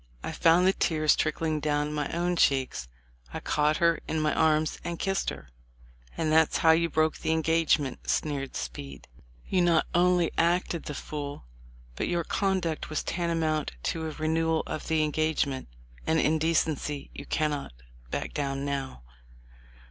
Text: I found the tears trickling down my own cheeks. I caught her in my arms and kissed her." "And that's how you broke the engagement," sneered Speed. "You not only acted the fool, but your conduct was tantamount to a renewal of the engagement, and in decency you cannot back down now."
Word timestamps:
I 0.23 0.31
found 0.31 0.65
the 0.65 0.73
tears 0.73 1.15
trickling 1.15 1.59
down 1.59 1.93
my 1.93 2.09
own 2.09 2.35
cheeks. 2.35 2.87
I 3.35 3.39
caught 3.39 3.77
her 3.77 3.99
in 4.07 4.19
my 4.19 4.33
arms 4.33 4.79
and 4.83 4.97
kissed 4.97 5.29
her." 5.29 5.49
"And 6.17 6.31
that's 6.31 6.57
how 6.57 6.71
you 6.71 6.89
broke 6.89 7.19
the 7.19 7.29
engagement," 7.31 8.09
sneered 8.09 8.55
Speed. 8.55 9.07
"You 9.47 9.61
not 9.61 9.85
only 9.93 10.31
acted 10.39 10.85
the 10.85 10.95
fool, 10.95 11.45
but 11.95 12.07
your 12.07 12.23
conduct 12.23 12.89
was 12.89 13.03
tantamount 13.03 13.73
to 13.83 14.07
a 14.07 14.09
renewal 14.09 14.63
of 14.65 14.87
the 14.87 15.03
engagement, 15.03 15.67
and 16.07 16.19
in 16.19 16.39
decency 16.39 17.11
you 17.13 17.27
cannot 17.27 17.71
back 18.09 18.33
down 18.33 18.65
now." 18.65 19.03